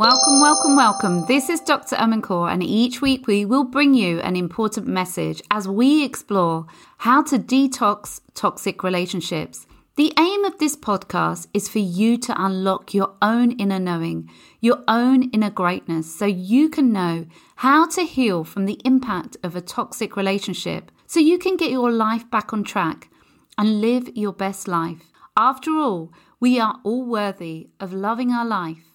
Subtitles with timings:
[0.00, 1.26] Welcome, welcome, welcome.
[1.26, 1.96] This is Dr.
[1.96, 6.66] Amen Kaur, and each week we will bring you an important message as we explore
[6.98, 9.66] how to detox toxic relationships.
[9.96, 14.30] The aim of this podcast is for you to unlock your own inner knowing,
[14.60, 17.26] your own inner greatness, so you can know
[17.56, 21.90] how to heal from the impact of a toxic relationship, so you can get your
[21.90, 23.10] life back on track
[23.58, 25.10] and live your best life.
[25.36, 28.87] After all, we are all worthy of loving our life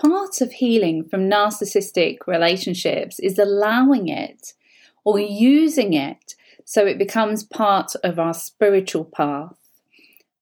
[0.00, 4.54] Part of healing from narcissistic relationships is allowing it
[5.04, 9.56] or using it so it becomes part of our spiritual path.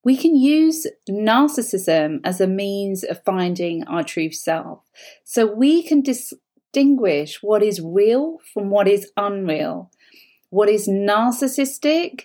[0.02, 4.80] We can use narcissism as a means of finding our true self.
[5.22, 9.90] So we can distinguish what is real from what is unreal,
[10.50, 12.24] what is narcissistic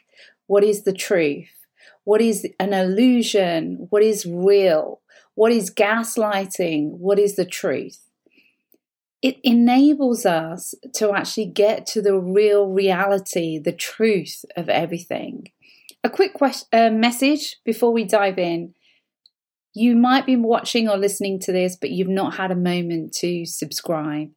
[0.51, 1.47] what is the truth?
[2.03, 3.87] What is an illusion?
[3.89, 4.99] What is real?
[5.33, 6.89] What is gaslighting?
[6.89, 8.01] What is the truth?
[9.21, 15.47] It enables us to actually get to the real reality, the truth of everything.
[16.03, 18.73] A quick question, uh, message before we dive in.
[19.73, 23.45] You might be watching or listening to this, but you've not had a moment to
[23.45, 24.31] subscribe.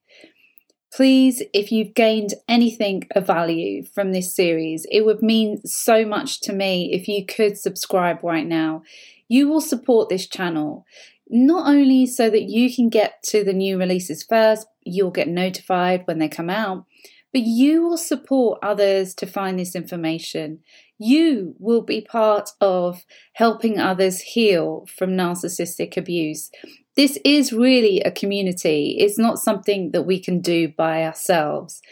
[0.95, 6.41] Please, if you've gained anything of value from this series, it would mean so much
[6.43, 8.83] to me if you could subscribe right now.
[9.27, 10.87] You will support this channel
[11.29, 16.03] not only so that you can get to the new releases first, you'll get notified
[16.05, 16.85] when they come out,
[17.33, 20.61] but you will support others to find this information.
[20.99, 26.51] You will be part of helping others heal from narcissistic abuse.
[26.97, 28.97] This is really a community.
[28.99, 31.83] It's not something that we can do by ourselves.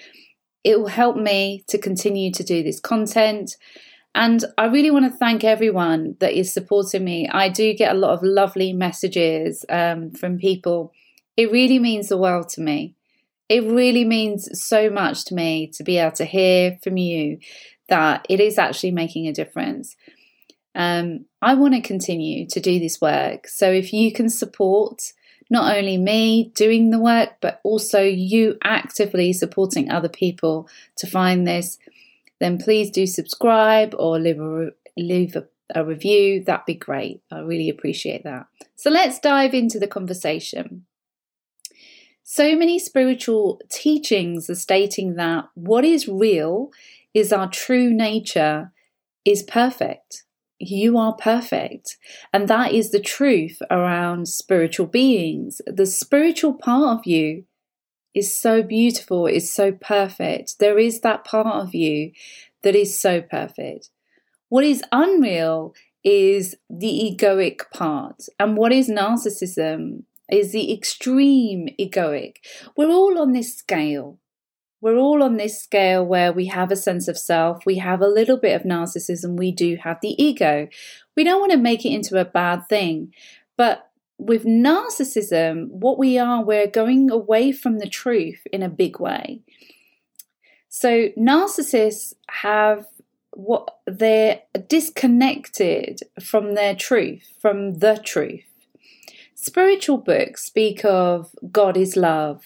[0.62, 3.56] It will help me to continue to do this content.
[4.14, 7.28] And I really want to thank everyone that is supporting me.
[7.28, 10.92] I do get a lot of lovely messages um, from people.
[11.36, 12.94] It really means the world to me.
[13.48, 17.38] It really means so much to me to be able to hear from you
[17.88, 19.96] that it is actually making a difference.
[20.74, 23.48] Um, I want to continue to do this work.
[23.48, 25.12] So if you can support
[25.50, 31.46] not only me doing the work, but also you actively supporting other people to find
[31.46, 31.78] this,
[32.40, 36.42] then please do subscribe or leave a, leave a, a review.
[36.42, 37.20] That'd be great.
[37.30, 38.46] I really appreciate that.
[38.76, 40.86] So let's dive into the conversation.
[42.22, 46.70] So many spiritual teachings are stating that what is real
[47.12, 48.72] is our true nature
[49.24, 50.24] is perfect
[50.62, 51.96] you are perfect.
[52.32, 55.60] And that is the truth around spiritual beings.
[55.66, 57.44] The spiritual part of you
[58.14, 60.58] is so beautiful, is so perfect.
[60.58, 62.12] There is that part of you
[62.62, 63.90] that is so perfect.
[64.48, 65.74] What is unreal
[66.04, 68.22] is the egoic part.
[68.38, 72.36] And what is narcissism is the extreme egoic.
[72.76, 74.18] We're all on this scale.
[74.82, 78.08] We're all on this scale where we have a sense of self, we have a
[78.08, 80.66] little bit of narcissism, we do have the ego.
[81.16, 83.14] We don't want to make it into a bad thing,
[83.56, 83.88] but
[84.18, 89.42] with narcissism, what we are, we're going away from the truth in a big way.
[90.68, 92.86] So, narcissists have
[93.30, 98.44] what they're disconnected from their truth, from the truth.
[99.36, 102.44] Spiritual books speak of God is love,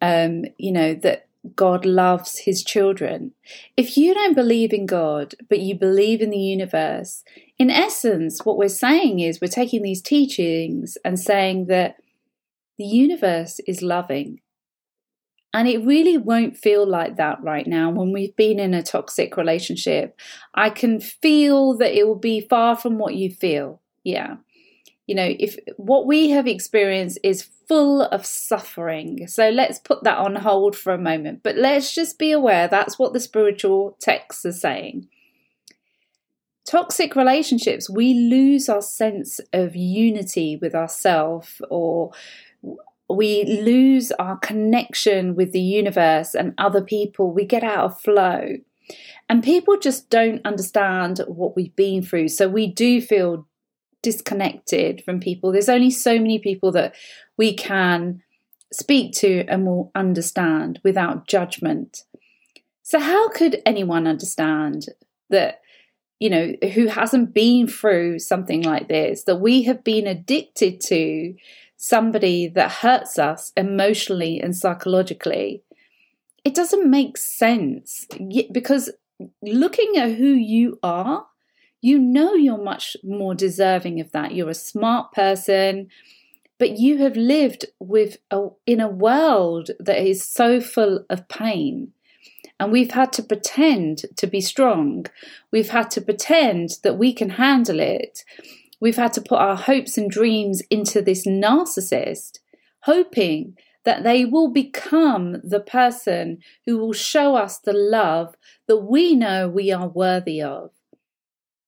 [0.00, 3.32] um, you know, that God loves his children.
[3.76, 7.22] If you don't believe in God, but you believe in the universe,
[7.58, 11.96] in essence, what we're saying is we're taking these teachings and saying that
[12.78, 14.40] the universe is loving.
[15.54, 19.36] And it really won't feel like that right now when we've been in a toxic
[19.36, 20.18] relationship.
[20.54, 23.80] I can feel that it will be far from what you feel.
[24.04, 24.36] Yeah
[25.06, 29.26] you know, if what we have experienced is full of suffering.
[29.28, 31.42] So let's put that on hold for a moment.
[31.42, 35.08] But let's just be aware that's what the spiritual texts are saying.
[36.68, 42.10] Toxic relationships, we lose our sense of unity with ourselves or
[43.08, 47.30] we lose our connection with the universe and other people.
[47.30, 48.56] We get out of flow.
[49.28, 52.28] And people just don't understand what we've been through.
[52.28, 53.46] So we do feel
[54.02, 55.52] disconnected from people.
[55.52, 56.94] There's only so many people that
[57.36, 58.22] we can
[58.72, 62.04] speak to and will understand without judgment.
[62.82, 64.86] So, how could anyone understand
[65.30, 65.60] that,
[66.20, 71.34] you know, who hasn't been through something like this, that we have been addicted to
[71.76, 75.62] somebody that hurts us emotionally and psychologically?
[76.44, 78.06] It doesn't make sense
[78.52, 78.90] because
[79.42, 81.26] looking at who you are,
[81.80, 84.34] you know you're much more deserving of that.
[84.34, 85.88] You're a smart person,
[86.58, 91.92] but you have lived with a, in a world that is so full of pain.
[92.58, 95.06] And we've had to pretend to be strong.
[95.50, 98.24] We've had to pretend that we can handle it.
[98.80, 102.38] We've had to put our hopes and dreams into this narcissist,
[102.80, 108.34] hoping that they will become the person who will show us the love
[108.66, 110.70] that we know we are worthy of.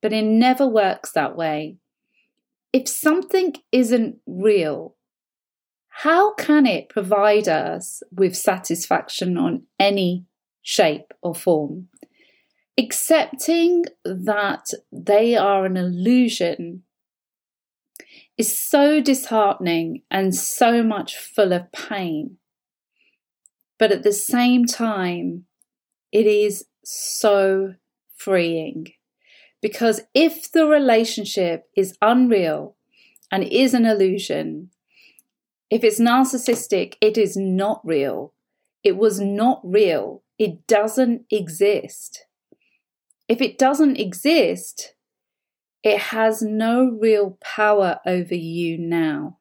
[0.00, 1.77] But it never works that way.
[2.73, 4.95] If something isn't real,
[5.89, 10.27] how can it provide us with satisfaction on any
[10.62, 11.89] shape or form?
[12.79, 16.85] Accepting that they are an illusion
[18.37, 22.37] is so disheartening and so much full of pain.
[23.79, 25.47] But at the same time,
[26.12, 27.75] it is so
[28.17, 28.87] freeing.
[29.60, 32.76] Because if the relationship is unreal
[33.31, 34.70] and is an illusion,
[35.70, 38.32] if it's narcissistic, it is not real.
[38.84, 40.22] It was not real.
[40.38, 42.25] It doesn't exist.
[43.28, 44.94] If it doesn't exist,
[45.82, 49.38] it has no real power over you now.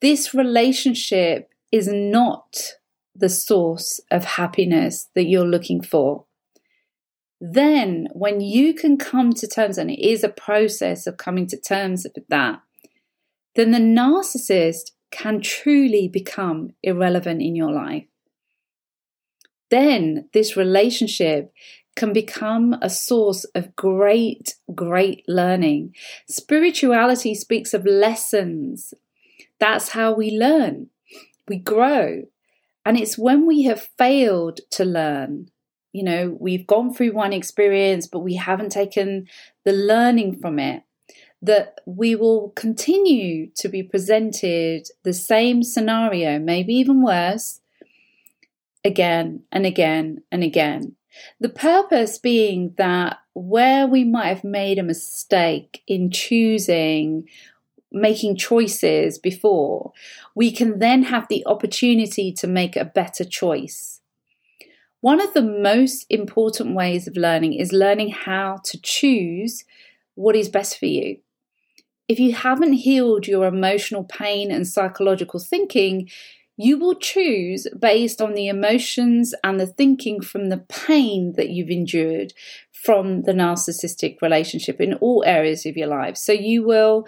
[0.00, 2.74] This relationship is not
[3.14, 6.24] the source of happiness that you're looking for.
[7.40, 11.56] Then, when you can come to terms, and it is a process of coming to
[11.56, 12.60] terms with that,
[13.54, 18.06] then the narcissist can truly become irrelevant in your life.
[19.70, 21.52] Then, this relationship
[21.94, 25.94] can become a source of great, great learning.
[26.28, 28.94] Spirituality speaks of lessons.
[29.58, 30.90] That's how we learn,
[31.48, 32.22] we grow.
[32.86, 35.50] And it's when we have failed to learn,
[35.92, 39.26] you know, we've gone through one experience, but we haven't taken
[39.64, 40.82] the learning from it,
[41.40, 47.60] that we will continue to be presented the same scenario, maybe even worse,
[48.84, 50.94] again and again and again.
[51.40, 57.28] The purpose being that where we might have made a mistake in choosing,
[57.90, 59.92] making choices before,
[60.34, 64.00] we can then have the opportunity to make a better choice.
[65.00, 69.64] One of the most important ways of learning is learning how to choose
[70.14, 71.18] what is best for you.
[72.08, 76.08] If you haven't healed your emotional pain and psychological thinking,
[76.56, 81.70] you will choose based on the emotions and the thinking from the pain that you've
[81.70, 82.32] endured
[82.72, 86.16] from the narcissistic relationship in all areas of your life.
[86.16, 87.06] So you will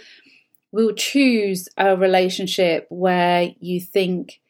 [0.73, 4.41] will choose a relationship where you think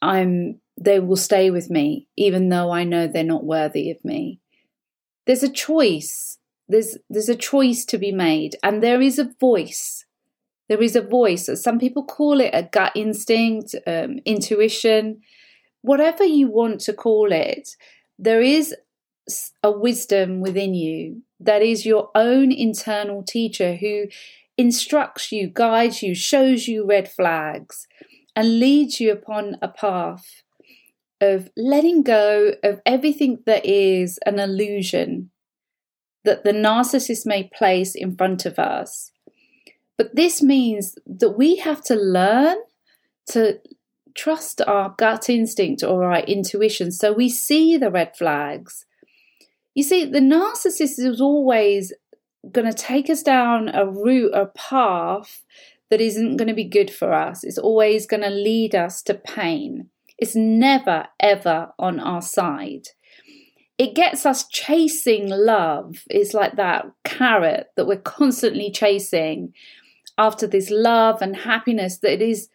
[0.00, 4.40] I'm they will stay with me even though I know they're not worthy of me.
[5.26, 6.38] There's a choice.
[6.68, 10.04] There's there's a choice to be made and there is a voice
[10.68, 11.48] there is a voice.
[11.62, 15.20] Some people call it a gut instinct, um, intuition,
[15.82, 17.76] whatever you want to call it.
[18.18, 18.74] There is
[19.62, 24.06] a wisdom within you that is your own internal teacher who
[24.56, 27.86] instructs you, guides you, shows you red flags,
[28.36, 30.42] and leads you upon a path
[31.32, 35.30] of letting go of everything that is an illusion
[36.24, 39.10] that the narcissist may place in front of us
[39.96, 42.56] but this means that we have to learn
[43.28, 43.60] to
[44.14, 48.86] trust our gut instinct or our intuition so we see the red flags.
[49.74, 51.92] You see, the narcissist is always
[52.50, 55.42] going to take us down a route, a path
[55.90, 57.42] that isn't going to be good for us.
[57.42, 59.90] It's always going to lead us to pain.
[60.18, 62.88] It's never, ever on our side.
[63.76, 66.04] It gets us chasing love.
[66.08, 69.52] It's like that carrot that we're constantly chasing
[70.16, 72.48] after this love and happiness that it is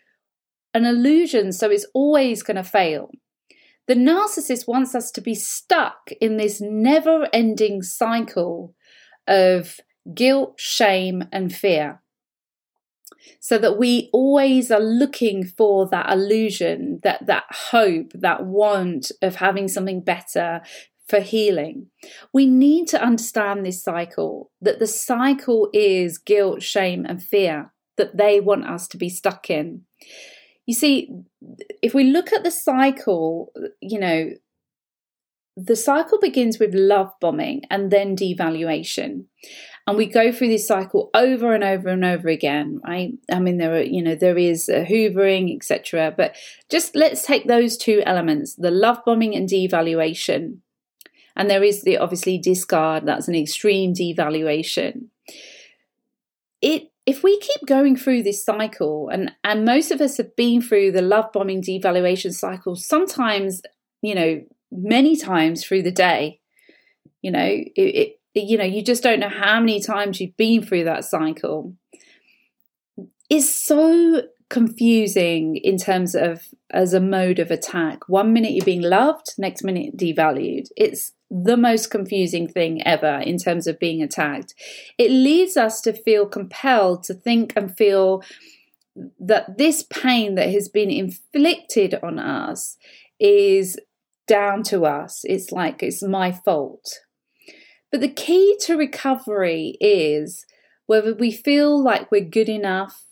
[0.74, 3.12] an illusion, so it's always going to fail.
[3.88, 8.75] The narcissist wants us to be stuck in this never ending cycle
[9.28, 9.80] of
[10.13, 12.01] guilt, shame, and fear.
[13.40, 19.36] So that we always are looking for that illusion, that, that hope, that want of
[19.36, 20.62] having something better,
[21.10, 21.88] for healing.
[22.32, 28.16] We need to understand this cycle that the cycle is guilt, shame, and fear that
[28.16, 29.82] they want us to be stuck in.
[30.68, 31.10] You see,
[31.82, 34.30] if we look at the cycle, you know,
[35.58, 39.26] the cycle begins with love bombing and then devaluation.
[39.89, 43.13] And we go through this cycle over and over and over again, right?
[43.31, 46.13] I mean, there are, you know, there is hoovering, etc.
[46.15, 46.36] But
[46.69, 50.58] just let's take those two elements the love bombing and devaluation
[51.36, 55.08] And there is the obviously discard, that's an extreme devaluation.
[56.62, 60.62] It if we keep going through this cycle, and, and most of us have been
[60.62, 63.63] through the love bombing devaluation cycle, sometimes,
[64.03, 66.39] you know, many times through the day,
[67.24, 70.63] you know, it, it you know, you just don't know how many times you've been
[70.63, 71.75] through that cycle.
[73.29, 76.41] It's so confusing in terms of
[76.72, 78.10] as a mode of attack.
[78.10, 80.67] One minute you're being loved, next minute devalued.
[80.75, 84.55] It's the most confusing thing ever in terms of being attacked.
[84.98, 88.24] It leads us to feel compelled to think and feel
[89.19, 92.77] that this pain that has been inflicted on us
[93.19, 93.77] is
[94.27, 95.22] down to us.
[95.24, 97.00] It's like it's my fault.
[97.91, 100.46] But the key to recovery is
[100.86, 103.05] whether we feel like we're good enough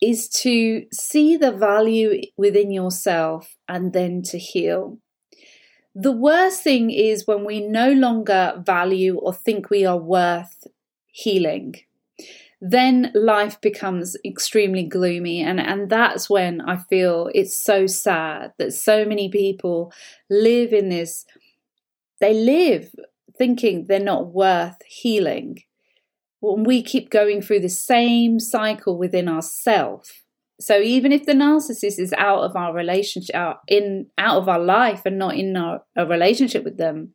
[0.00, 4.98] is to see the value within yourself and then to heal.
[5.94, 10.66] The worst thing is when we no longer value or think we are worth
[11.06, 11.76] healing.
[12.60, 18.72] Then life becomes extremely gloomy, and, and that's when I feel it's so sad that
[18.72, 19.92] so many people
[20.30, 21.26] live in this.
[22.20, 22.94] They live
[23.36, 25.58] thinking they're not worth healing.
[26.40, 30.10] When we keep going through the same cycle within ourselves.
[30.60, 34.58] So even if the narcissist is out of our relationship, out in out of our
[34.58, 37.14] life, and not in our, a relationship with them,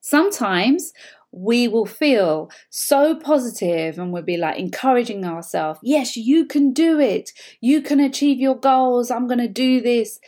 [0.00, 0.92] sometimes
[1.36, 7.00] we will feel so positive and we'll be like encouraging ourselves yes you can do
[7.00, 7.30] it
[7.60, 10.20] you can achieve your goals i'm going to do this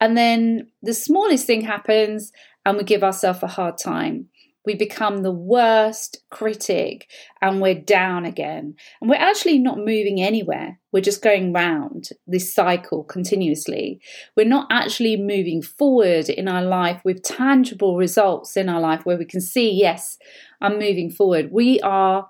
[0.00, 2.32] and then the smallest thing happens
[2.64, 4.26] and we give ourselves a hard time
[4.64, 7.08] we become the worst critic
[7.42, 8.74] and we're down again.
[9.00, 10.78] And we're actually not moving anywhere.
[10.92, 14.00] We're just going round this cycle continuously.
[14.36, 19.18] We're not actually moving forward in our life with tangible results in our life where
[19.18, 20.18] we can see, yes,
[20.60, 21.50] I'm moving forward.
[21.52, 22.28] We are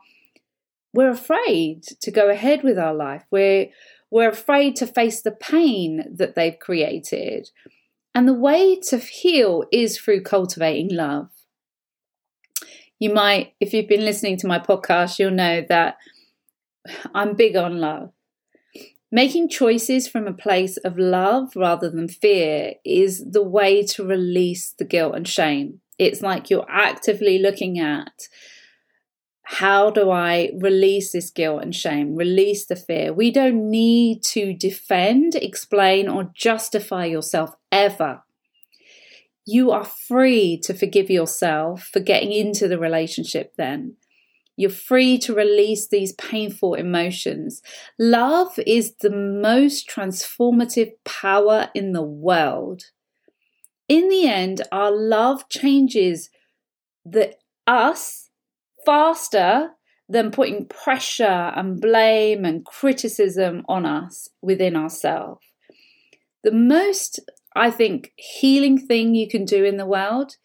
[0.92, 3.24] we're afraid to go ahead with our life.
[3.30, 3.66] We're
[4.10, 7.50] we're afraid to face the pain that they've created.
[8.14, 11.30] And the way to heal is through cultivating love
[12.98, 15.96] you might, if you've been listening to my podcast, you'll know that
[17.14, 18.12] I'm big on love.
[19.10, 24.74] Making choices from a place of love rather than fear is the way to release
[24.76, 25.80] the guilt and shame.
[25.98, 28.28] It's like you're actively looking at
[29.44, 33.12] how do I release this guilt and shame, release the fear.
[33.12, 38.23] We don't need to defend, explain, or justify yourself ever
[39.46, 43.96] you are free to forgive yourself for getting into the relationship then.
[44.56, 47.60] You're free to release these painful emotions.
[47.98, 52.84] Love is the most transformative power in the world.
[53.88, 56.30] In the end, our love changes
[57.04, 57.34] the
[57.66, 58.30] us
[58.86, 59.70] faster
[60.08, 65.40] than putting pressure and blame and criticism on us within ourselves.
[66.44, 67.20] The most
[67.54, 70.36] I think healing thing you can do in the world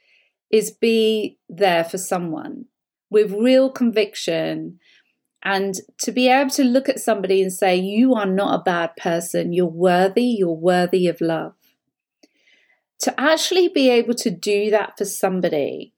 [0.51, 2.65] is be there for someone
[3.09, 4.79] with real conviction
[5.43, 8.95] and to be able to look at somebody and say, You are not a bad
[8.97, 11.53] person, you're worthy, you're worthy of love.
[13.03, 15.93] To actually be able to do that for somebody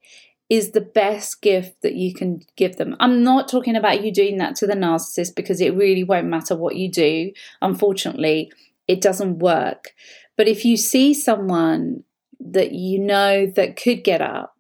[0.50, 2.96] is the best gift that you can give them.
[3.00, 6.56] I'm not talking about you doing that to the narcissist because it really won't matter
[6.56, 7.32] what you do.
[7.62, 8.52] Unfortunately,
[8.88, 9.94] it doesn't work.
[10.38, 12.04] But if you see someone
[12.40, 14.56] that you know that could get up,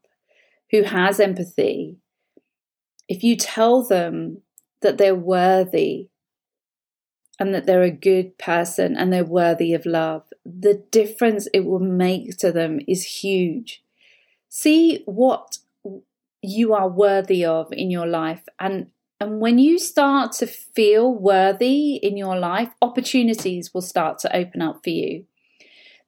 [0.71, 1.97] who has empathy,
[3.07, 4.41] if you tell them
[4.81, 6.07] that they're worthy
[7.39, 11.79] and that they're a good person and they're worthy of love, the difference it will
[11.79, 13.83] make to them is huge.
[14.47, 15.57] See what
[16.41, 18.87] you are worthy of in your life and
[19.19, 24.63] and when you start to feel worthy in your life opportunities will start to open
[24.63, 25.25] up for you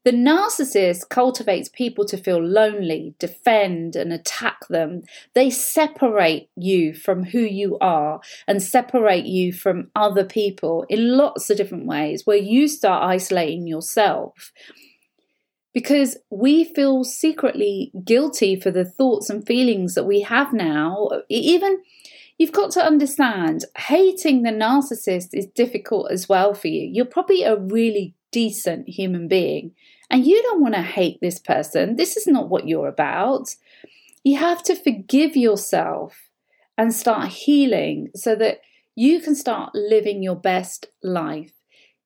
[0.04, 5.04] the narcissist cultivates people to feel lonely, defend, and attack them.
[5.34, 11.50] They separate you from who you are and separate you from other people in lots
[11.50, 14.52] of different ways where you start isolating yourself.
[15.74, 21.10] Because we feel secretly guilty for the thoughts and feelings that we have now.
[21.30, 21.82] Even
[22.38, 26.90] you've got to understand hating the narcissist is difficult as well for you.
[26.92, 29.72] You're probably a really decent human being
[30.10, 31.96] and you don't want to hate this person.
[31.96, 33.56] This is not what you're about.
[34.24, 36.30] You have to forgive yourself
[36.78, 38.60] and start healing so that
[38.96, 41.54] you can start living your best life.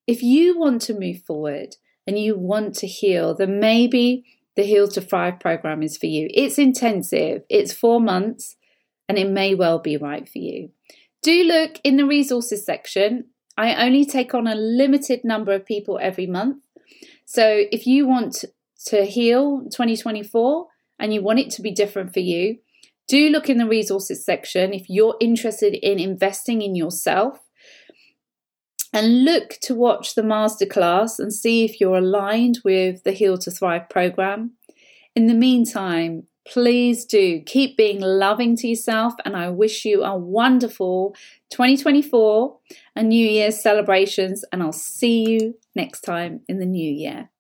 [0.05, 4.88] If you want to move forward and you want to heal, then maybe the Heal
[4.89, 6.29] to Thrive program is for you.
[6.34, 8.55] It's intensive, it's four months,
[9.07, 10.72] and it may well be right for you.
[11.22, 13.25] Do look in the resources section.
[13.58, 16.64] I only take on a limited number of people every month.
[17.26, 18.46] So if you want
[18.86, 20.68] to heal 2024
[21.00, 22.60] and you want it to be different for you,
[23.08, 27.40] do look in the resources section if you're interested in investing in yourself
[28.94, 33.52] and look to watch the masterclass and see if you're aligned with the Heal to
[33.52, 34.54] Thrive program.
[35.16, 40.18] In the meantime, please do keep being loving to yourself, and I wish you a
[40.18, 41.16] wonderful
[41.51, 42.58] 2024
[42.96, 44.44] and New Year's celebrations.
[44.51, 47.30] And I'll see you next time in the new year.